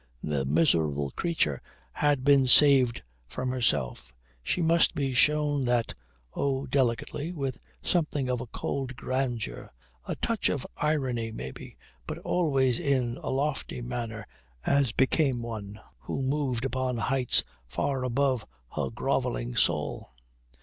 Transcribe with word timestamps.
The 0.23 0.45
miserable 0.45 1.11
creature 1.11 1.61
had 1.91 2.23
been 2.23 2.47
saved 2.47 3.03
from 3.27 3.49
herself. 3.49 4.11
She 4.41 4.59
must 4.59 4.95
be 4.95 5.13
shown 5.13 5.63
that 5.65 5.93
oh 6.33 6.65
delicately, 6.65 7.31
with 7.31 7.59
something 7.83 8.27
of 8.27 8.41
a 8.41 8.47
cold 8.47 8.95
grandeur, 8.95 9.71
a 10.07 10.15
touch 10.15 10.49
of 10.49 10.65
irony 10.77 11.31
maybe, 11.31 11.77
but 12.07 12.17
always 12.17 12.79
in 12.79 13.19
a 13.21 13.29
lofty 13.29 13.79
manner 13.79 14.25
as 14.65 14.91
became 14.91 15.43
one 15.43 15.79
who 15.99 16.23
moved 16.23 16.65
upon 16.65 16.97
heights 16.97 17.43
far 17.67 18.03
above 18.03 18.43
her 18.75 18.89
grovelling 18.89 19.55
soul. 19.55 20.09